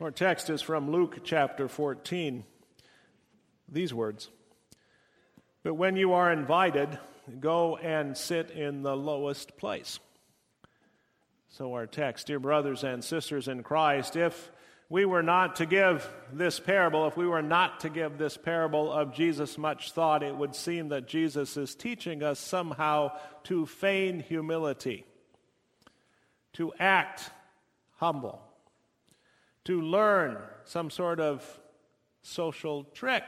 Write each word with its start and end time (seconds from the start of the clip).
Our 0.00 0.10
text 0.10 0.48
is 0.48 0.62
from 0.62 0.90
Luke 0.90 1.18
chapter 1.24 1.68
14. 1.68 2.44
These 3.68 3.92
words 3.92 4.30
But 5.62 5.74
when 5.74 5.94
you 5.94 6.14
are 6.14 6.32
invited, 6.32 6.98
go 7.38 7.76
and 7.76 8.16
sit 8.16 8.50
in 8.50 8.82
the 8.82 8.96
lowest 8.96 9.58
place. 9.58 10.00
So, 11.50 11.74
our 11.74 11.86
text, 11.86 12.28
dear 12.28 12.38
brothers 12.38 12.82
and 12.82 13.04
sisters 13.04 13.46
in 13.46 13.62
Christ, 13.62 14.16
if 14.16 14.50
we 14.88 15.04
were 15.04 15.22
not 15.22 15.56
to 15.56 15.66
give 15.66 16.10
this 16.32 16.58
parable, 16.58 17.06
if 17.06 17.18
we 17.18 17.26
were 17.26 17.42
not 17.42 17.80
to 17.80 17.90
give 17.90 18.16
this 18.16 18.38
parable 18.38 18.90
of 18.90 19.12
Jesus 19.12 19.58
much 19.58 19.92
thought, 19.92 20.22
it 20.22 20.34
would 20.34 20.54
seem 20.54 20.88
that 20.88 21.08
Jesus 21.08 21.58
is 21.58 21.74
teaching 21.74 22.22
us 22.22 22.38
somehow 22.38 23.12
to 23.44 23.66
feign 23.66 24.20
humility, 24.20 25.04
to 26.54 26.72
act 26.78 27.28
humble 27.96 28.49
to 29.64 29.80
learn 29.80 30.38
some 30.64 30.90
sort 30.90 31.20
of 31.20 31.60
social 32.22 32.84
trick 32.84 33.24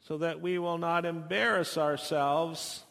so 0.00 0.18
that 0.18 0.40
we 0.40 0.58
will 0.58 0.78
not 0.78 1.04
embarrass 1.04 1.78
ourselves 1.78 2.84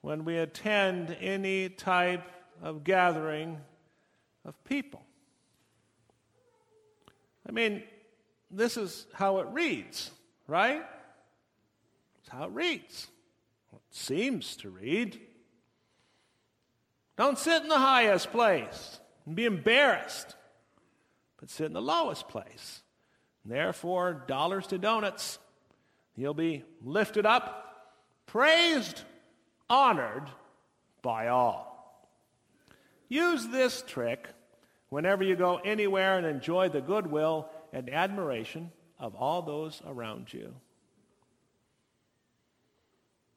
when 0.00 0.24
we 0.24 0.36
attend 0.36 1.16
any 1.20 1.68
type 1.68 2.30
of 2.62 2.84
gathering 2.84 3.58
of 4.44 4.62
people. 4.64 5.02
I 7.48 7.52
mean, 7.52 7.82
this 8.50 8.76
is 8.76 9.06
how 9.12 9.38
it 9.38 9.46
reads, 9.48 10.10
right? 10.46 10.84
It's 12.20 12.28
how 12.28 12.44
it 12.44 12.50
reads. 12.52 13.08
It 13.72 13.80
seems 13.90 14.56
to 14.58 14.70
read. 14.70 15.20
Don't 17.16 17.38
sit 17.38 17.62
in 17.62 17.68
the 17.68 17.78
highest 17.78 18.30
place 18.30 19.00
and 19.26 19.34
be 19.34 19.44
embarrassed 19.44 20.36
but 21.38 21.50
sit 21.50 21.66
in 21.66 21.72
the 21.72 21.82
lowest 21.82 22.28
place. 22.28 22.82
Therefore, 23.44 24.24
dollars 24.26 24.66
to 24.68 24.78
donuts. 24.78 25.38
He'll 26.16 26.34
be 26.34 26.64
lifted 26.82 27.26
up, 27.26 27.92
praised, 28.26 29.02
honored 29.68 30.28
by 31.02 31.28
all. 31.28 32.08
Use 33.08 33.48
this 33.48 33.82
trick 33.86 34.28
whenever 34.88 35.22
you 35.22 35.36
go 35.36 35.56
anywhere 35.56 36.16
and 36.16 36.26
enjoy 36.26 36.68
the 36.68 36.80
goodwill 36.80 37.48
and 37.72 37.90
admiration 37.90 38.70
of 38.98 39.14
all 39.14 39.42
those 39.42 39.82
around 39.86 40.32
you. 40.32 40.54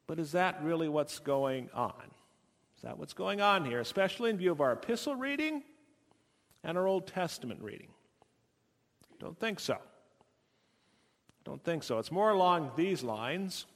But 0.06 0.18
is 0.18 0.32
that 0.32 0.62
really 0.62 0.88
what's 0.88 1.18
going 1.18 1.68
on? 1.74 1.92
Is 2.76 2.82
that 2.82 2.98
what's 2.98 3.12
going 3.12 3.40
on 3.40 3.66
here, 3.66 3.80
especially 3.80 4.30
in 4.30 4.38
view 4.38 4.52
of 4.52 4.60
our 4.60 4.72
epistle 4.72 5.16
reading 5.16 5.62
and 6.64 6.76
our 6.78 6.86
Old 6.86 7.06
Testament 7.06 7.62
reading? 7.62 7.88
Don't 9.18 9.38
think 9.38 9.60
so. 9.60 9.78
Don't 11.44 11.62
think 11.62 11.82
so. 11.82 11.98
It's 11.98 12.12
more 12.12 12.30
along 12.30 12.72
these 12.76 13.02
lines. 13.02 13.66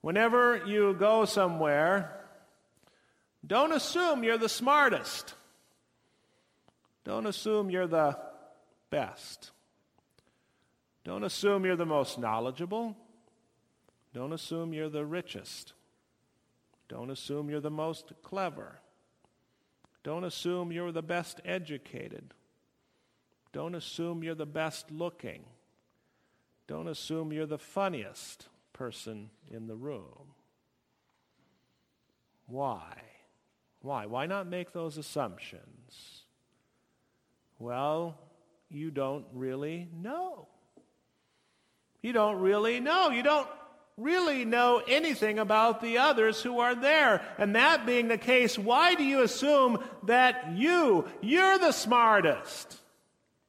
Whenever 0.00 0.64
you 0.66 0.94
go 0.94 1.24
somewhere, 1.26 2.16
don't 3.46 3.72
assume 3.72 4.24
you're 4.24 4.38
the 4.38 4.48
smartest. 4.48 5.34
Don't 7.04 7.26
assume 7.26 7.70
you're 7.70 7.86
the 7.86 8.16
best. 8.90 9.50
Don't 11.04 11.24
assume 11.24 11.64
you're 11.64 11.76
the 11.76 11.86
most 11.86 12.18
knowledgeable. 12.18 12.96
Don't 14.12 14.32
assume 14.32 14.72
you're 14.72 14.88
the 14.88 15.04
richest. 15.04 15.72
Don't 16.88 17.10
assume 17.10 17.48
you're 17.48 17.60
the 17.60 17.70
most 17.70 18.12
clever. 18.22 18.80
Don't 20.02 20.24
assume 20.24 20.72
you're 20.72 20.92
the 20.92 21.02
best 21.02 21.40
educated. 21.44 22.32
Don't 23.52 23.74
assume 23.74 24.22
you're 24.22 24.34
the 24.34 24.46
best 24.46 24.90
looking. 24.90 25.44
Don't 26.66 26.88
assume 26.88 27.32
you're 27.32 27.46
the 27.46 27.58
funniest 27.58 28.48
person 28.72 29.30
in 29.50 29.66
the 29.66 29.74
room. 29.74 30.34
Why? 32.46 33.02
Why? 33.82 34.06
Why 34.06 34.26
not 34.26 34.46
make 34.46 34.72
those 34.72 34.98
assumptions? 34.98 36.22
Well, 37.58 38.18
you 38.68 38.90
don't 38.90 39.26
really 39.32 39.88
know. 39.92 40.48
You 42.02 42.12
don't 42.12 42.40
really 42.40 42.80
know. 42.80 43.10
You 43.10 43.22
don't 43.22 43.48
really 44.00 44.44
know 44.44 44.82
anything 44.88 45.38
about 45.38 45.80
the 45.80 45.98
others 45.98 46.42
who 46.42 46.60
are 46.60 46.74
there. 46.74 47.22
And 47.38 47.54
that 47.54 47.86
being 47.86 48.08
the 48.08 48.18
case, 48.18 48.58
why 48.58 48.94
do 48.94 49.04
you 49.04 49.22
assume 49.22 49.82
that 50.04 50.52
you, 50.54 51.06
you're 51.20 51.58
the 51.58 51.72
smartest? 51.72 52.78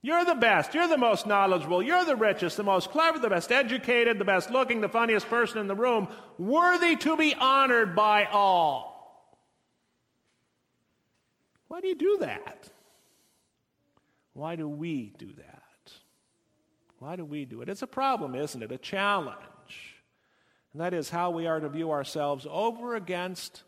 You're 0.03 0.25
the 0.25 0.35
best. 0.35 0.73
You're 0.73 0.87
the 0.87 0.97
most 0.97 1.27
knowledgeable. 1.27 1.83
You're 1.83 2.05
the 2.05 2.15
richest, 2.15 2.57
the 2.57 2.63
most 2.63 2.89
clever, 2.89 3.19
the 3.19 3.29
best 3.29 3.51
educated, 3.51 4.17
the 4.17 4.25
best 4.25 4.49
looking, 4.49 4.81
the 4.81 4.89
funniest 4.89 5.29
person 5.29 5.59
in 5.59 5.67
the 5.67 5.75
room, 5.75 6.07
worthy 6.39 6.95
to 6.97 7.15
be 7.15 7.35
honored 7.35 7.95
by 7.95 8.25
all. 8.25 8.91
Why 11.67 11.81
do 11.81 11.87
you 11.87 11.95
do 11.95 12.17
that? 12.21 12.69
Why 14.33 14.55
do 14.55 14.67
we 14.67 15.13
do 15.17 15.31
that? 15.37 15.93
Why 16.97 17.15
do 17.15 17.23
we 17.23 17.45
do 17.45 17.61
it? 17.61 17.69
It's 17.69 17.81
a 17.81 17.87
problem, 17.87 18.35
isn't 18.35 18.61
it? 18.61 18.71
A 18.71 18.77
challenge. 18.77 19.37
And 20.73 20.81
that 20.81 20.93
is 20.93 21.09
how 21.09 21.31
we 21.31 21.47
are 21.47 21.59
to 21.59 21.69
view 21.69 21.91
ourselves 21.91 22.47
over 22.49 22.95
against 22.95 23.63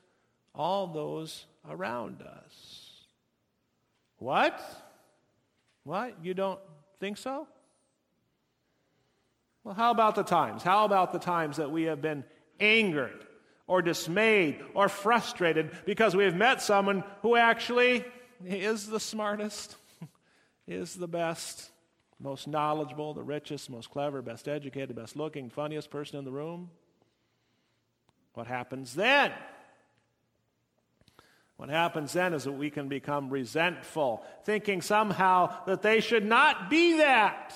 all 0.56 0.88
those 0.88 1.46
around 1.69 2.22
us. 2.22 2.91
What? 4.18 4.59
What? 5.84 6.16
You 6.24 6.34
don't 6.34 6.59
think 7.00 7.18
so? 7.18 7.47
Well, 9.64 9.74
how 9.74 9.91
about 9.91 10.16
the 10.16 10.24
times? 10.24 10.64
How 10.64 10.86
about 10.86 11.12
the 11.12 11.19
times 11.19 11.58
that 11.58 11.72
we 11.72 11.84
have 11.84 12.02
been 12.02 12.24
angered 12.59 13.25
or 13.68 13.81
dismayed 13.81 14.62
or 14.74 14.90
frustrated 14.90 15.72
because 15.85 16.16
we 16.16 16.25
have 16.25 16.35
met 16.35 16.62
someone 16.62 17.03
who 17.22 17.35
actually 17.35 18.06
is 18.46 18.88
the 18.88 19.00
smartest, 19.00 19.78
is 20.68 20.96
the 20.96 21.08
best, 21.08 21.70
most 22.20 22.47
knowledgeable, 22.47 23.14
the 23.14 23.24
richest, 23.24 23.70
most 23.70 23.90
clever, 23.90 24.22
best 24.22 24.47
educated, 24.47 24.96
best 24.96 25.16
looking, 25.16 25.50
funniest 25.50 25.90
person 25.90 26.18
in 26.20 26.25
the 26.25 26.31
room? 26.31 26.70
What 28.34 28.48
happens 28.48 28.96
then? 28.96 29.32
What 31.58 31.70
happens 31.70 32.14
then 32.14 32.34
is 32.34 32.44
that 32.46 32.54
we 32.54 32.70
can 32.70 32.88
become 32.88 33.30
resentful, 33.30 34.26
thinking 34.44 34.82
somehow 34.82 35.66
that 35.66 35.82
they 35.82 36.02
should 36.02 36.26
not 36.26 36.70
be 36.70 36.98
that. 36.98 37.54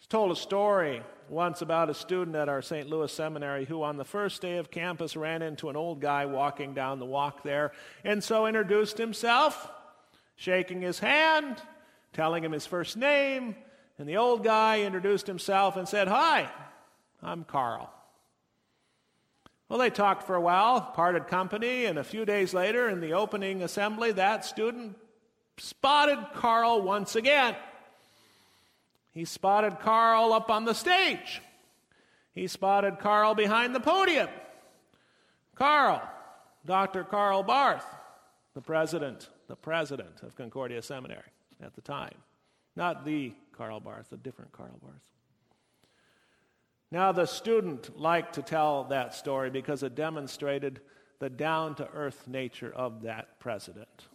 I 0.00 0.06
told 0.08 0.30
a 0.32 0.36
story 0.36 1.02
once 1.28 1.62
about 1.62 1.90
a 1.90 1.94
student 1.94 2.36
at 2.36 2.48
our 2.48 2.62
St. 2.62 2.88
Louis 2.88 3.12
seminary 3.12 3.64
who, 3.64 3.82
on 3.82 3.96
the 3.96 4.04
first 4.04 4.40
day 4.40 4.56
of 4.56 4.70
campus, 4.70 5.16
ran 5.16 5.42
into 5.42 5.68
an 5.68 5.76
old 5.76 6.00
guy 6.00 6.26
walking 6.26 6.74
down 6.74 7.00
the 7.00 7.06
walk 7.06 7.42
there, 7.42 7.72
and 8.04 8.22
so 8.22 8.46
introduced 8.46 8.98
himself, 8.98 9.70
shaking 10.36 10.80
his 10.80 11.00
hand, 11.00 11.60
telling 12.12 12.42
him 12.42 12.52
his 12.52 12.66
first 12.66 12.96
name. 12.96 13.56
And 13.98 14.08
the 14.08 14.16
old 14.16 14.42
guy 14.42 14.82
introduced 14.82 15.26
himself 15.26 15.76
and 15.76 15.86
said, 15.86 16.08
Hi, 16.08 16.50
I'm 17.22 17.44
Karl. 17.44 17.92
Well, 19.68 19.78
they 19.78 19.90
talked 19.90 20.26
for 20.26 20.34
a 20.34 20.40
while, 20.40 20.80
parted 20.80 21.28
company, 21.28 21.84
and 21.84 21.98
a 21.98 22.04
few 22.04 22.24
days 22.24 22.52
later, 22.52 22.88
in 22.88 23.00
the 23.00 23.12
opening 23.12 23.62
assembly, 23.62 24.10
that 24.12 24.44
student 24.44 24.96
spotted 25.58 26.18
Karl 26.34 26.82
once 26.82 27.14
again. 27.14 27.54
He 29.12 29.24
spotted 29.24 29.78
Karl 29.80 30.32
up 30.32 30.50
on 30.50 30.64
the 30.64 30.74
stage. 30.74 31.40
He 32.32 32.46
spotted 32.46 32.98
Karl 32.98 33.34
behind 33.34 33.74
the 33.74 33.80
podium. 33.80 34.28
Karl, 35.54 36.02
Dr. 36.64 37.04
Karl 37.04 37.42
Barth, 37.42 37.84
the 38.54 38.62
president, 38.62 39.28
the 39.46 39.56
president 39.56 40.22
of 40.22 40.34
Concordia 40.36 40.82
Seminary 40.82 41.22
at 41.62 41.74
the 41.74 41.80
time. 41.80 42.14
Not 42.76 43.04
the 43.04 43.34
Karl 43.52 43.78
Barth, 43.78 44.12
a 44.12 44.16
different 44.16 44.52
Karl 44.52 44.78
Barth. 44.82 45.02
Now, 46.92 47.12
the 47.12 47.26
student 47.26 47.98
liked 47.98 48.34
to 48.34 48.42
tell 48.42 48.84
that 48.84 49.14
story 49.14 49.50
because 49.50 49.82
it 49.82 49.94
demonstrated 49.94 50.80
the 51.20 51.30
down 51.30 51.76
to 51.76 51.88
earth 51.88 52.26
nature 52.26 52.72
of 52.74 53.02
that 53.02 53.38
president. 53.38 54.08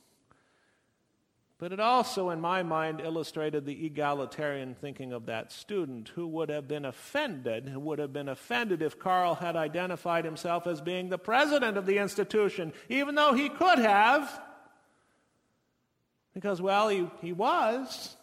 But 1.57 1.71
it 1.71 1.79
also, 1.79 2.31
in 2.31 2.41
my 2.41 2.63
mind, 2.63 2.99
illustrated 2.99 3.65
the 3.65 3.85
egalitarian 3.85 4.75
thinking 4.75 5.13
of 5.13 5.27
that 5.27 5.53
student 5.53 6.09
who 6.09 6.27
would 6.27 6.49
have 6.49 6.67
been 6.67 6.83
offended, 6.83 7.69
who 7.69 7.79
would 7.79 7.99
have 7.99 8.11
been 8.11 8.27
offended 8.27 8.81
if 8.81 8.99
Karl 8.99 9.35
had 9.35 9.55
identified 9.55 10.25
himself 10.25 10.67
as 10.67 10.81
being 10.81 11.07
the 11.07 11.17
president 11.17 11.77
of 11.77 11.85
the 11.85 11.97
institution, 11.97 12.73
even 12.89 13.15
though 13.15 13.31
he 13.31 13.47
could 13.47 13.79
have, 13.79 14.41
because, 16.33 16.61
well, 16.61 16.89
he, 16.89 17.09
he 17.21 17.31
was. 17.31 18.17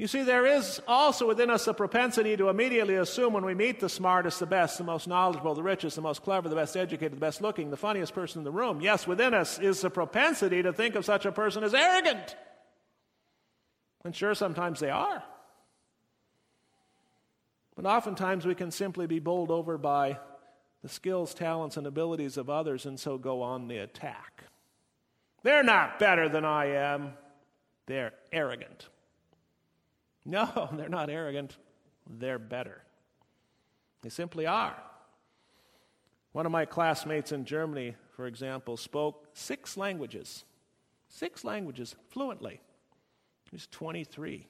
You 0.00 0.06
see, 0.06 0.22
there 0.22 0.46
is 0.46 0.80
also 0.88 1.28
within 1.28 1.50
us 1.50 1.66
a 1.66 1.74
propensity 1.74 2.34
to 2.34 2.48
immediately 2.48 2.94
assume 2.94 3.34
when 3.34 3.44
we 3.44 3.54
meet 3.54 3.80
the 3.80 3.88
smartest, 3.90 4.40
the 4.40 4.46
best, 4.46 4.78
the 4.78 4.84
most 4.84 5.06
knowledgeable, 5.06 5.54
the 5.54 5.62
richest, 5.62 5.96
the 5.96 6.00
most 6.00 6.22
clever, 6.22 6.48
the 6.48 6.54
best 6.54 6.74
educated, 6.74 7.12
the 7.12 7.20
best 7.20 7.42
looking, 7.42 7.68
the 7.68 7.76
funniest 7.76 8.14
person 8.14 8.40
in 8.40 8.44
the 8.44 8.50
room. 8.50 8.80
Yes, 8.80 9.06
within 9.06 9.34
us 9.34 9.58
is 9.58 9.84
a 9.84 9.90
propensity 9.90 10.62
to 10.62 10.72
think 10.72 10.94
of 10.94 11.04
such 11.04 11.26
a 11.26 11.32
person 11.32 11.62
as 11.62 11.74
arrogant. 11.74 12.34
And 14.02 14.16
sure, 14.16 14.34
sometimes 14.34 14.80
they 14.80 14.88
are. 14.88 15.22
But 17.76 17.84
oftentimes 17.84 18.46
we 18.46 18.54
can 18.54 18.70
simply 18.70 19.06
be 19.06 19.18
bowled 19.18 19.50
over 19.50 19.76
by 19.76 20.18
the 20.80 20.88
skills, 20.88 21.34
talents, 21.34 21.76
and 21.76 21.86
abilities 21.86 22.38
of 22.38 22.48
others 22.48 22.86
and 22.86 22.98
so 22.98 23.18
go 23.18 23.42
on 23.42 23.68
the 23.68 23.76
attack. 23.76 24.44
They're 25.42 25.62
not 25.62 25.98
better 25.98 26.26
than 26.30 26.46
I 26.46 26.68
am, 26.68 27.12
they're 27.84 28.14
arrogant. 28.32 28.88
No, 30.26 30.68
they're 30.74 30.90
not 30.90 31.08
arrogant. 31.08 31.56
They're 32.06 32.38
better. 32.38 32.82
They 34.02 34.10
simply 34.10 34.46
are. 34.46 34.76
One 36.32 36.46
of 36.46 36.52
my 36.52 36.64
classmates 36.64 37.32
in 37.32 37.44
Germany, 37.44 37.96
for 38.12 38.26
example, 38.26 38.76
spoke 38.76 39.28
six 39.32 39.76
languages. 39.76 40.44
Six 41.08 41.42
languages 41.42 41.96
fluently. 42.10 42.60
He's 43.50 43.66
23. 43.68 44.46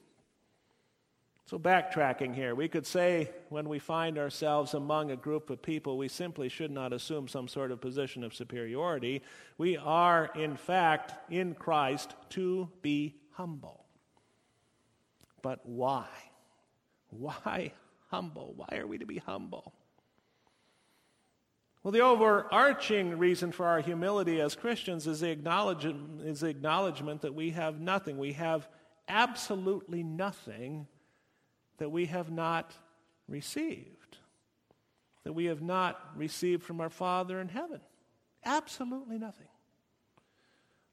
So, 1.45 1.59
backtracking 1.59 2.33
here, 2.33 2.55
we 2.55 2.69
could 2.69 2.85
say 2.85 3.29
when 3.49 3.67
we 3.67 3.79
find 3.79 4.17
ourselves 4.17 4.73
among 4.73 5.11
a 5.11 5.17
group 5.17 5.49
of 5.49 5.61
people, 5.61 5.97
we 5.97 6.07
simply 6.07 6.47
should 6.47 6.71
not 6.71 6.93
assume 6.93 7.27
some 7.27 7.47
sort 7.47 7.71
of 7.71 7.81
position 7.81 8.23
of 8.23 8.33
superiority. 8.33 9.21
We 9.57 9.75
are, 9.75 10.29
in 10.35 10.55
fact, 10.55 11.13
in 11.29 11.55
Christ 11.55 12.15
to 12.29 12.69
be 12.81 13.15
humble. 13.31 13.80
But 15.41 15.65
why? 15.65 16.07
Why 17.09 17.73
humble? 18.09 18.53
Why 18.55 18.77
are 18.77 18.87
we 18.87 18.97
to 18.97 19.05
be 19.05 19.17
humble? 19.17 19.73
Well, 21.83 21.91
the 21.91 22.01
overarching 22.01 23.17
reason 23.17 23.51
for 23.51 23.65
our 23.65 23.79
humility 23.79 24.39
as 24.39 24.55
Christians 24.55 25.07
is 25.07 25.21
the, 25.21 25.31
acknowledgement, 25.31 26.21
is 26.21 26.41
the 26.41 26.47
acknowledgement 26.47 27.21
that 27.21 27.33
we 27.33 27.51
have 27.51 27.79
nothing. 27.79 28.19
We 28.19 28.33
have 28.33 28.67
absolutely 29.07 30.03
nothing 30.03 30.87
that 31.79 31.89
we 31.89 32.05
have 32.05 32.31
not 32.31 32.75
received, 33.27 34.17
that 35.23 35.33
we 35.33 35.45
have 35.45 35.63
not 35.63 35.99
received 36.15 36.61
from 36.61 36.81
our 36.81 36.91
Father 36.91 37.41
in 37.41 37.49
heaven. 37.49 37.81
Absolutely 38.45 39.17
nothing. 39.17 39.47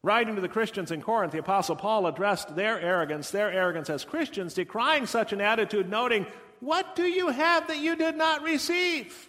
Writing 0.03 0.37
to 0.37 0.41
the 0.41 0.49
Christians 0.49 0.93
in 0.93 1.03
Corinth, 1.03 1.33
the 1.33 1.39
Apostle 1.39 1.75
Paul 1.75 2.07
addressed 2.07 2.55
their 2.55 2.81
arrogance, 2.81 3.31
their 3.31 3.51
arrogance 3.51 3.91
as 3.91 4.05
Christians, 4.05 4.55
decrying 4.55 5.07
such 5.07 5.33
an 5.33 5.41
attitude, 5.41 5.89
noting, 5.89 6.27
What 6.61 6.95
do 6.95 7.05
you 7.05 7.29
have 7.29 7.67
that 7.69 7.79
you 7.79 7.97
did 7.97 8.17
not 8.17 8.43
receive? 8.43 9.29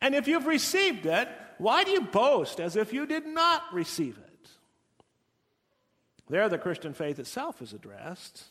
And 0.00 0.14
if 0.14 0.28
you've 0.28 0.46
received 0.46 1.06
it, 1.06 1.28
why 1.58 1.82
do 1.82 1.90
you 1.90 2.02
boast 2.02 2.60
as 2.60 2.76
if 2.76 2.92
you 2.92 3.06
did 3.06 3.26
not 3.26 3.62
receive 3.72 4.18
it? 4.18 4.24
There, 6.28 6.48
the 6.48 6.58
Christian 6.58 6.94
faith 6.94 7.18
itself 7.18 7.60
is 7.60 7.72
addressed. 7.72 8.44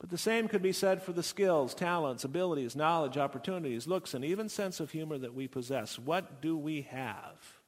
But 0.00 0.10
the 0.10 0.18
same 0.18 0.48
could 0.48 0.62
be 0.62 0.72
said 0.72 1.02
for 1.02 1.12
the 1.12 1.22
skills, 1.22 1.74
talents, 1.74 2.24
abilities, 2.24 2.76
knowledge, 2.76 3.16
opportunities, 3.16 3.86
looks, 3.86 4.14
and 4.14 4.24
even 4.24 4.48
sense 4.48 4.80
of 4.80 4.90
humor 4.90 5.18
that 5.18 5.34
we 5.34 5.48
possess. 5.48 5.98
What 5.98 6.40
do 6.40 6.56
we 6.56 6.82
have? 6.82 7.63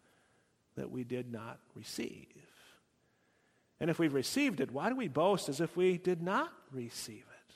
That 0.77 0.91
we 0.91 1.05
did 1.05 1.33
not 1.33 1.59
receive. 1.75 2.27
And 3.81 3.91
if 3.91 3.99
we've 3.99 4.15
received 4.15 4.61
it, 4.61 4.71
why 4.71 4.89
do 4.89 4.97
we 4.97 5.09
boast 5.09 5.49
as 5.49 5.61
if 5.61 5.77
we 5.77 5.99
did 5.99 6.23
not 6.23 6.53
receive 6.73 7.25
it? 7.25 7.55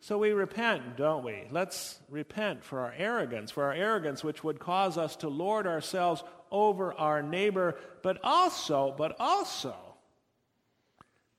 So 0.00 0.18
we 0.18 0.32
repent, 0.32 0.96
don't 0.96 1.24
we? 1.24 1.44
Let's 1.50 1.98
repent 2.10 2.62
for 2.62 2.80
our 2.80 2.94
arrogance, 2.96 3.50
for 3.50 3.64
our 3.64 3.72
arrogance 3.72 4.22
which 4.22 4.44
would 4.44 4.58
cause 4.58 4.98
us 4.98 5.16
to 5.16 5.28
lord 5.28 5.66
ourselves 5.66 6.22
over 6.50 6.92
our 6.94 7.22
neighbor, 7.22 7.76
but 8.02 8.18
also, 8.22 8.94
but 8.96 9.16
also 9.18 9.74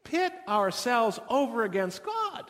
pit 0.03 0.31
ourselves 0.47 1.19
over 1.29 1.63
against 1.63 2.01
God. 2.03 2.49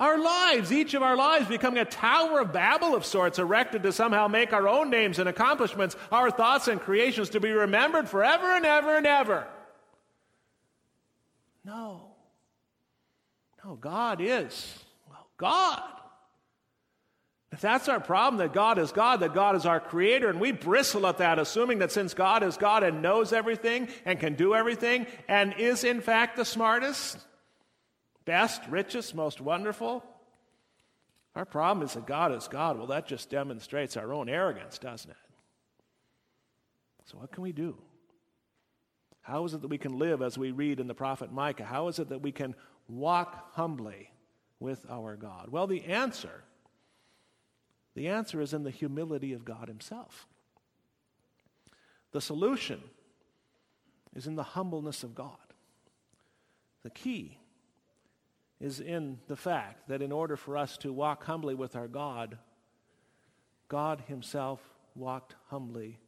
Our 0.00 0.18
lives, 0.18 0.72
each 0.72 0.94
of 0.94 1.02
our 1.02 1.14
lives, 1.14 1.46
becoming 1.46 1.78
a 1.78 1.84
Tower 1.84 2.40
of 2.40 2.54
Babel 2.54 2.94
of 2.94 3.04
sorts, 3.04 3.38
erected 3.38 3.82
to 3.82 3.92
somehow 3.92 4.28
make 4.28 4.54
our 4.54 4.66
own 4.66 4.88
names 4.88 5.18
and 5.18 5.28
accomplishments, 5.28 5.94
our 6.10 6.30
thoughts 6.30 6.68
and 6.68 6.80
creations 6.80 7.28
to 7.30 7.40
be 7.40 7.50
remembered 7.50 8.08
forever 8.08 8.46
and 8.46 8.64
ever 8.64 8.96
and 8.96 9.06
ever. 9.06 9.46
No. 11.66 12.00
No, 13.62 13.74
God 13.74 14.22
is, 14.22 14.74
well, 15.06 15.28
God. 15.36 15.82
If 17.52 17.60
that's 17.60 17.90
our 17.90 18.00
problem, 18.00 18.38
that 18.38 18.54
God 18.54 18.78
is 18.78 18.92
God, 18.92 19.20
that 19.20 19.34
God 19.34 19.54
is 19.54 19.66
our 19.66 19.80
creator, 19.80 20.30
and 20.30 20.40
we 20.40 20.52
bristle 20.52 21.06
at 21.06 21.18
that, 21.18 21.38
assuming 21.38 21.80
that 21.80 21.92
since 21.92 22.14
God 22.14 22.42
is 22.42 22.56
God 22.56 22.84
and 22.84 23.02
knows 23.02 23.34
everything 23.34 23.88
and 24.06 24.18
can 24.18 24.34
do 24.34 24.54
everything 24.54 25.06
and 25.28 25.52
is 25.58 25.84
in 25.84 26.00
fact 26.00 26.36
the 26.36 26.44
smartest, 26.46 27.18
best, 28.30 28.62
richest, 28.70 29.12
most 29.12 29.40
wonderful. 29.40 30.04
Our 31.34 31.44
problem 31.44 31.84
is 31.84 31.94
that 31.94 32.06
God 32.06 32.32
is 32.32 32.46
God. 32.46 32.78
Well, 32.78 32.86
that 32.86 33.08
just 33.08 33.28
demonstrates 33.28 33.96
our 33.96 34.12
own 34.12 34.28
arrogance, 34.28 34.78
doesn't 34.78 35.10
it? 35.10 35.16
So, 37.06 37.18
what 37.18 37.32
can 37.32 37.42
we 37.42 37.50
do? 37.50 37.76
How 39.22 39.44
is 39.46 39.52
it 39.52 39.62
that 39.62 39.68
we 39.68 39.78
can 39.78 39.98
live 39.98 40.22
as 40.22 40.38
we 40.38 40.52
read 40.52 40.78
in 40.78 40.86
the 40.86 40.94
prophet 40.94 41.32
Micah? 41.32 41.64
How 41.64 41.88
is 41.88 41.98
it 41.98 42.10
that 42.10 42.22
we 42.22 42.30
can 42.30 42.54
walk 42.86 43.52
humbly 43.54 44.12
with 44.60 44.86
our 44.88 45.16
God? 45.16 45.48
Well, 45.48 45.66
the 45.66 45.86
answer 45.86 46.44
the 47.96 48.06
answer 48.06 48.40
is 48.40 48.54
in 48.54 48.62
the 48.62 48.70
humility 48.70 49.32
of 49.32 49.44
God 49.44 49.66
himself. 49.66 50.28
The 52.12 52.20
solution 52.20 52.80
is 54.14 54.28
in 54.28 54.36
the 54.36 54.44
humbleness 54.44 55.02
of 55.02 55.16
God. 55.16 55.34
The 56.84 56.90
key 56.90 57.39
is 58.60 58.80
in 58.80 59.18
the 59.26 59.36
fact 59.36 59.88
that 59.88 60.02
in 60.02 60.12
order 60.12 60.36
for 60.36 60.56
us 60.56 60.76
to 60.78 60.92
walk 60.92 61.24
humbly 61.24 61.54
with 61.54 61.76
our 61.76 61.88
God, 61.88 62.38
God 63.68 64.02
Himself 64.06 64.60
walked 64.94 65.34
humbly 65.48 65.98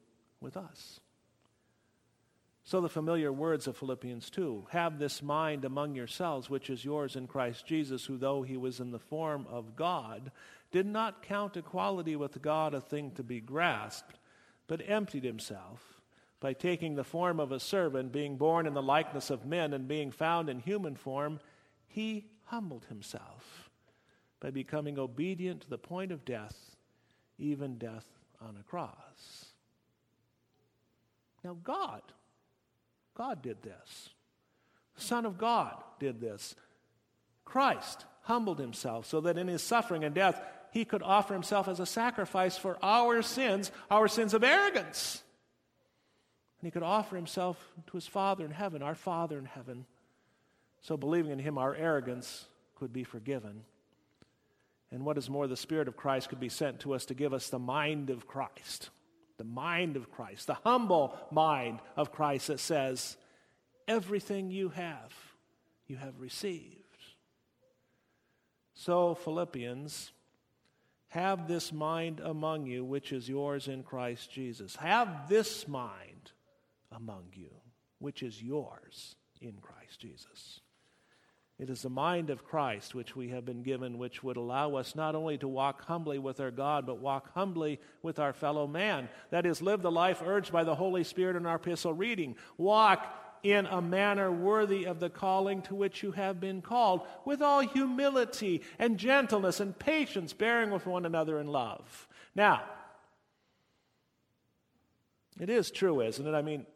with 0.41 0.57
us. 0.57 1.01
So, 2.65 2.81
the 2.81 2.89
familiar 2.89 3.33
words 3.33 3.67
of 3.67 3.77
Philippians 3.77 4.31
2 4.31 4.67
have 4.71 4.99
this 4.99 5.21
mind 5.21 5.65
among 5.65 5.97
yourselves, 5.97 6.49
which 6.49 6.71
is 6.71 6.85
yours 6.85 7.17
in 7.17 7.27
Christ 7.27 7.67
Jesus, 7.67 8.05
who, 8.05 8.17
though 8.17 8.43
he 8.43 8.57
was 8.57 8.79
in 8.79 8.93
the 8.93 9.01
form 9.01 9.47
of 9.51 9.75
God, 9.75 10.31
did 10.71 10.87
not 10.87 11.25
count 11.25 11.57
equality 11.57 12.15
with 12.15 12.41
God 12.41 12.73
a 12.73 12.81
thing 12.81 13.11
to 13.13 13.25
be 13.25 13.41
grasped, 13.41 14.19
but 14.69 14.89
emptied 14.89 15.25
himself 15.25 16.01
by 16.39 16.53
taking 16.53 16.95
the 16.95 17.05
form 17.05 17.41
of 17.41 17.51
a 17.51 17.61
servant, 17.61 18.13
being 18.13 18.37
born 18.37 18.67
in 18.67 18.75
the 18.75 18.83
likeness 18.83 19.31
of 19.31 19.47
men, 19.47 19.73
and 19.73 19.89
being 19.89 20.11
found 20.11 20.49
in 20.49 20.61
human 20.61 20.95
form, 20.95 21.41
he 21.87 22.27
humbled 22.53 22.85
himself 22.91 23.71
by 24.39 24.51
becoming 24.51 24.99
obedient 24.99 25.63
to 25.63 25.71
the 25.71 25.79
point 25.79 26.13
of 26.13 26.23
death, 26.23 26.77
even 27.39 27.79
death 27.79 28.05
on 28.43 28.59
a 28.61 28.63
cross. 28.65 29.47
Now, 31.43 31.57
God, 31.65 32.03
God 33.17 33.41
did 33.41 33.63
this. 33.63 34.11
The 34.97 35.01
Son 35.01 35.25
of 35.25 35.39
God 35.39 35.83
did 35.99 36.21
this. 36.21 36.55
Christ 37.47 38.05
humbled 38.25 38.59
himself 38.59 39.07
so 39.07 39.23
that 39.23 39.39
in 39.39 39.49
his 39.49 39.63
suffering 39.63 40.05
and 40.05 40.15
death, 40.15 40.39
he 40.73 40.85
could 40.85 41.03
offer 41.03 41.33
himself 41.33 41.69
as 41.69 41.81
a 41.81 41.87
sacrifice 41.87 42.59
for 42.59 42.77
our 42.83 43.23
sins, 43.23 43.73
our 43.91 44.09
sins 44.09 44.35
of 44.35 44.45
arrogance. 44.45 45.23
And 46.61 46.67
he 46.67 46.71
could 46.71 46.83
offer 46.83 47.17
himself 47.17 47.73
to 47.87 47.93
his 47.97 48.07
Father 48.07 48.45
in 48.45 48.51
heaven, 48.51 48.83
our 48.83 48.95
Father 48.95 49.39
in 49.39 49.47
heaven, 49.47 49.87
so, 50.83 50.97
believing 50.97 51.31
in 51.31 51.39
Him, 51.39 51.59
our 51.59 51.75
arrogance 51.75 52.47
could 52.75 52.93
be 52.93 53.05
forgiven. 53.05 53.63
And 54.91 55.05
what 55.05 55.17
is 55.17 55.31
more, 55.31 55.47
the 55.47 55.57
Spirit 55.57 55.89
of 55.89 55.97
Christ 55.97 56.29
could 56.29 56.41
be 56.41 56.49
sent 56.49 56.81
to 56.81 56.93
us 56.95 57.07
to 57.07 57.15
give 57.15 57.33
us 57.33 57.49
the 57.49 57.59
mind 57.59 58.11
of 58.11 58.27
Christ. 58.27 58.91
The 59.39 59.45
mind 59.45 59.97
of 59.97 60.11
Christ, 60.11 60.49
the 60.49 60.55
humble 60.55 61.17
mind 61.31 61.81
of 61.97 62.13
Christ 62.13 62.49
that 62.49 62.61
says, 62.61 63.17
Everything 63.89 64.51
you 64.51 64.69
have, 64.71 65.13
you 65.87 65.97
have 65.97 66.21
received. 66.21 66.77
So, 68.75 69.15
Philippians, 69.15 70.11
have 71.09 71.47
this 71.47 71.73
mind 71.73 72.21
among 72.21 72.67
you, 72.67 72.85
which 72.85 73.13
is 73.13 73.29
yours 73.29 73.69
in 73.69 73.83
Christ 73.83 74.33
Jesus. 74.33 74.77
Have 74.77 75.29
this 75.29 75.69
mind 75.69 76.33
among 76.91 77.27
you, 77.33 77.51
which 77.99 78.23
is 78.23 78.43
yours 78.43 79.15
in 79.41 79.55
Christ 79.61 80.01
Jesus. 80.01 80.61
It 81.63 81.71
is 81.71 81.83
the 81.83 81.91
mind 81.91 82.31
of 82.31 82.45
Christ 82.45 82.93
which 82.93 83.15
we 83.15 83.29
have 83.29 83.45
been 83.45 83.63
given, 83.63 83.97
which 83.97 84.25
would 84.25 84.37
allow 84.37 84.75
us 84.75 84.97
not 84.97 85.15
only 85.15 85.39
to 85.39 85.47
walk 85.47 85.85
humbly 85.85 86.19
with 86.19 86.41
our 86.41 86.51
God, 86.51 86.87
but 86.87 86.99
walk 86.99 87.33
humbly 87.35 87.79
with 88.03 88.19
our 88.19 88.33
fellow 88.33 88.67
man. 88.67 89.09
That 89.31 89.47
is, 89.47 89.63
live 89.63 89.81
the 89.81 89.89
life 89.89 90.21
urged 90.27 90.51
by 90.51 90.65
the 90.65 90.75
Holy 90.75 91.05
Spirit 91.05 91.37
in 91.37 91.47
our 91.47 91.55
epistle 91.55 91.95
reading. 91.95 92.35
Walk 92.57 93.07
in 93.45 93.67
a 93.67 93.81
manner 93.81 94.33
worthy 94.33 94.87
of 94.87 94.99
the 94.99 95.09
calling 95.09 95.63
to 95.63 95.77
which 95.77 96.03
you 96.03 96.11
have 96.11 96.41
been 96.41 96.63
called, 96.63 97.03
with 97.25 97.41
all 97.41 97.61
humility 97.61 98.63
and 98.81 98.99
gentleness 98.99 99.61
and 99.61 99.79
patience, 99.79 100.33
bearing 100.33 100.73
with 100.73 100.85
one 100.85 101.07
another 101.07 101.39
in 101.39 101.47
love. 101.47 102.09
Now, 102.35 102.65
it 105.39 105.49
is 105.49 105.71
true, 105.71 106.01
isn't 106.01 106.27
it? 106.27 106.35
I 106.35 106.43
mean, 106.43 106.67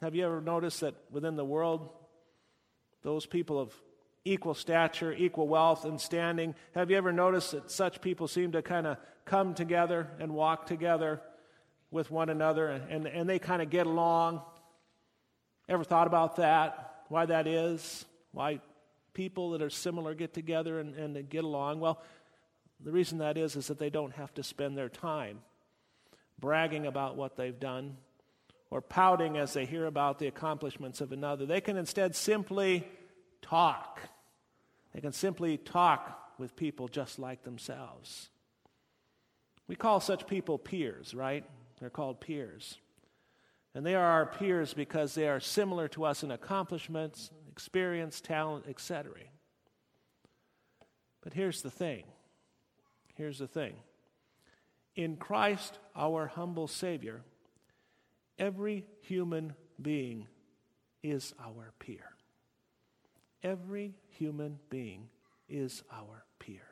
have 0.00 0.14
you 0.14 0.24
ever 0.24 0.40
noticed 0.40 0.80
that 0.80 0.94
within 1.10 1.36
the 1.36 1.44
world, 1.44 1.90
those 3.08 3.24
people 3.24 3.58
of 3.58 3.72
equal 4.26 4.52
stature, 4.52 5.14
equal 5.14 5.48
wealth, 5.48 5.86
and 5.86 5.98
standing, 5.98 6.54
have 6.74 6.90
you 6.90 6.96
ever 6.98 7.10
noticed 7.10 7.52
that 7.52 7.70
such 7.70 8.02
people 8.02 8.28
seem 8.28 8.52
to 8.52 8.60
kind 8.60 8.86
of 8.86 8.98
come 9.24 9.54
together 9.54 10.08
and 10.20 10.34
walk 10.34 10.66
together 10.66 11.22
with 11.90 12.10
one 12.10 12.28
another 12.28 12.68
and, 12.68 13.06
and 13.06 13.26
they 13.26 13.38
kind 13.38 13.62
of 13.62 13.70
get 13.70 13.86
along? 13.86 14.42
Ever 15.70 15.84
thought 15.84 16.06
about 16.06 16.36
that? 16.36 17.04
Why 17.08 17.24
that 17.24 17.46
is? 17.46 18.04
Why 18.32 18.60
people 19.14 19.52
that 19.52 19.62
are 19.62 19.70
similar 19.70 20.12
get 20.12 20.34
together 20.34 20.78
and, 20.78 20.94
and 20.94 21.30
get 21.30 21.44
along? 21.44 21.80
Well, 21.80 22.02
the 22.78 22.92
reason 22.92 23.18
that 23.18 23.38
is 23.38 23.56
is 23.56 23.68
that 23.68 23.78
they 23.78 23.88
don't 23.88 24.12
have 24.12 24.34
to 24.34 24.42
spend 24.42 24.76
their 24.76 24.90
time 24.90 25.38
bragging 26.38 26.86
about 26.86 27.16
what 27.16 27.36
they've 27.36 27.58
done 27.58 27.96
or 28.70 28.82
pouting 28.82 29.38
as 29.38 29.54
they 29.54 29.64
hear 29.64 29.86
about 29.86 30.18
the 30.18 30.26
accomplishments 30.26 31.00
of 31.00 31.12
another. 31.12 31.46
They 31.46 31.62
can 31.62 31.78
instead 31.78 32.14
simply 32.14 32.86
talk. 33.48 34.00
They 34.94 35.00
can 35.00 35.12
simply 35.12 35.56
talk 35.56 36.38
with 36.38 36.56
people 36.56 36.88
just 36.88 37.18
like 37.18 37.42
themselves. 37.44 38.30
We 39.66 39.76
call 39.76 40.00
such 40.00 40.26
people 40.26 40.58
peers, 40.58 41.14
right? 41.14 41.44
They're 41.78 41.90
called 41.90 42.20
peers. 42.20 42.78
And 43.74 43.84
they 43.84 43.94
are 43.94 44.04
our 44.04 44.26
peers 44.26 44.74
because 44.74 45.14
they 45.14 45.28
are 45.28 45.40
similar 45.40 45.88
to 45.88 46.04
us 46.04 46.22
in 46.22 46.30
accomplishments, 46.30 47.30
experience, 47.50 48.20
talent, 48.20 48.64
etc. 48.68 49.12
But 51.22 51.34
here's 51.34 51.62
the 51.62 51.70
thing. 51.70 52.04
Here's 53.14 53.38
the 53.38 53.48
thing. 53.48 53.74
In 54.96 55.16
Christ, 55.16 55.78
our 55.94 56.26
humble 56.26 56.66
Savior, 56.66 57.22
every 58.38 58.84
human 59.02 59.54
being 59.80 60.26
is 61.02 61.34
our 61.40 61.72
peer. 61.78 62.17
Every 63.42 63.94
human 64.08 64.58
being 64.68 65.08
is 65.48 65.82
our 65.92 66.24
peer. 66.38 66.62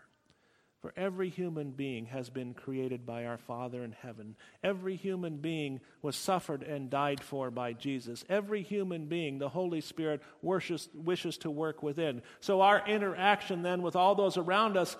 For 0.83 0.93
every 0.97 1.31
human 1.31 1.73
being 1.73 2.07
has 2.07 2.31
been 2.31 2.55
created 2.55 3.07
by 3.07 3.25
our 3.25 3.39
Father 3.39 3.83
in 3.83 3.93
heaven. 3.93 4.37
Every 4.63 4.95
human 4.95 5.39
being 5.39 5.81
was 6.03 6.17
suffered 6.17 6.63
and 6.63 6.91
died 6.91 7.23
for 7.23 7.51
by 7.51 7.73
Jesus. 7.73 8.25
Every 8.29 8.63
human 8.63 9.07
being, 9.07 9.39
the 9.39 9.49
Holy 9.49 9.81
Spirit 9.81 10.23
wishes, 10.43 10.89
wishes 10.95 11.39
to 11.39 11.51
work 11.51 11.83
within. 11.83 12.23
So 12.41 12.61
our 12.61 12.87
interaction 12.87 13.63
then 13.63 13.83
with 13.83 13.97
all 13.97 14.15
those 14.15 14.37
around 14.37 14.77
us 14.77 14.97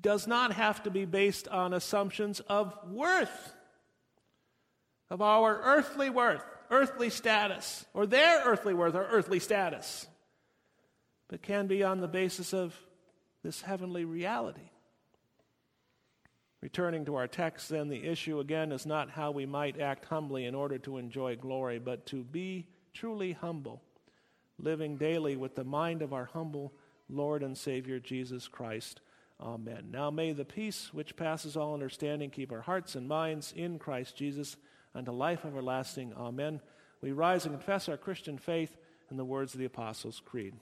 does 0.00 0.26
not 0.26 0.52
have 0.54 0.82
to 0.84 0.90
be 0.90 1.04
based 1.04 1.46
on 1.48 1.74
assumptions 1.74 2.40
of 2.40 2.76
worth, 2.88 3.54
of 5.10 5.20
our 5.20 5.60
earthly 5.62 6.10
worth, 6.10 6.44
earthly 6.70 7.10
status, 7.10 7.84
or 7.92 8.06
their 8.06 8.42
earthly 8.44 8.74
worth 8.74 8.94
or 8.94 9.04
earthly 9.04 9.38
status 9.40 10.06
but 11.28 11.42
can 11.42 11.66
be 11.66 11.82
on 11.82 12.00
the 12.00 12.08
basis 12.08 12.52
of 12.52 12.74
this 13.42 13.62
heavenly 13.62 14.04
reality. 14.04 14.70
Returning 16.60 17.04
to 17.04 17.14
our 17.16 17.28
text, 17.28 17.68
then, 17.68 17.88
the 17.88 18.04
issue 18.04 18.40
again 18.40 18.72
is 18.72 18.86
not 18.86 19.10
how 19.10 19.30
we 19.30 19.46
might 19.46 19.80
act 19.80 20.06
humbly 20.06 20.46
in 20.46 20.54
order 20.54 20.78
to 20.78 20.96
enjoy 20.96 21.36
glory, 21.36 21.78
but 21.78 22.06
to 22.06 22.24
be 22.24 22.66
truly 22.92 23.32
humble, 23.32 23.82
living 24.58 24.96
daily 24.96 25.36
with 25.36 25.54
the 25.54 25.64
mind 25.64 26.02
of 26.02 26.12
our 26.12 26.24
humble 26.24 26.72
Lord 27.08 27.42
and 27.42 27.56
Savior 27.56 28.00
Jesus 28.00 28.48
Christ. 28.48 29.00
Amen. 29.38 29.90
Now 29.90 30.10
may 30.10 30.32
the 30.32 30.46
peace 30.46 30.92
which 30.92 31.14
passes 31.14 31.56
all 31.56 31.74
understanding 31.74 32.30
keep 32.30 32.50
our 32.50 32.62
hearts 32.62 32.94
and 32.94 33.06
minds 33.06 33.52
in 33.54 33.78
Christ 33.78 34.16
Jesus 34.16 34.56
unto 34.94 35.12
life 35.12 35.44
everlasting. 35.44 36.14
Amen. 36.16 36.60
We 37.02 37.12
rise 37.12 37.44
and 37.44 37.54
confess 37.54 37.88
our 37.88 37.98
Christian 37.98 38.38
faith 38.38 38.76
in 39.10 39.18
the 39.18 39.24
words 39.24 39.52
of 39.52 39.60
the 39.60 39.66
Apostles' 39.66 40.22
Creed. 40.24 40.56